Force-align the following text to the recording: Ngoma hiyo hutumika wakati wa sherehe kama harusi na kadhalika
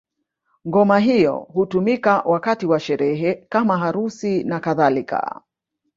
Ngoma 0.67 0.99
hiyo 0.99 1.35
hutumika 1.37 2.17
wakati 2.25 2.65
wa 2.65 2.79
sherehe 2.79 3.33
kama 3.49 3.77
harusi 3.77 4.43
na 4.43 4.59
kadhalika 4.59 5.41